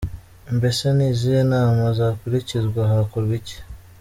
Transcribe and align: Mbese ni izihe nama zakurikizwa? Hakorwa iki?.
Mbese 0.57 0.83
ni 0.95 1.05
izihe 1.11 1.41
nama 1.51 1.83
zakurikizwa? 1.97 2.81
Hakorwa 2.91 3.33
iki?. 3.39 3.57